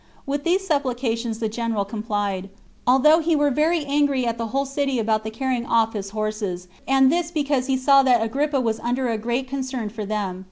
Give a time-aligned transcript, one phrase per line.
[0.25, 2.49] With these supplications the general complied,
[2.87, 6.67] although he were very angry at the whole city about the carrying off his horses,
[6.87, 10.39] and this because he saw that Agrippa was under a great concern for them.